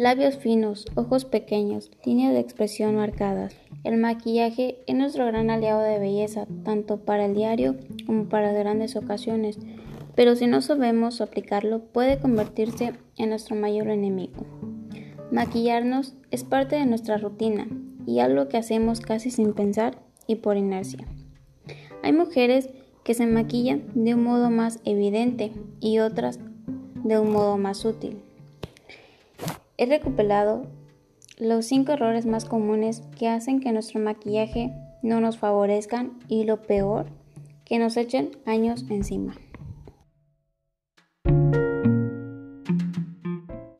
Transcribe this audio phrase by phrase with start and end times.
[0.00, 3.54] Labios finos, ojos pequeños, líneas de expresión marcadas.
[3.84, 7.76] El maquillaje es nuestro gran aliado de belleza, tanto para el diario
[8.06, 9.58] como para grandes ocasiones,
[10.14, 14.46] pero si no sabemos aplicarlo puede convertirse en nuestro mayor enemigo.
[15.32, 17.68] Maquillarnos es parte de nuestra rutina
[18.06, 21.06] y algo que hacemos casi sin pensar y por inercia.
[22.02, 22.70] Hay mujeres
[23.04, 26.40] que se maquillan de un modo más evidente y otras
[27.04, 28.29] de un modo más sutil.
[29.80, 30.66] He recopilado
[31.38, 36.60] los 5 errores más comunes que hacen que nuestro maquillaje no nos favorezcan y lo
[36.60, 37.06] peor,
[37.64, 39.38] que nos echen años encima.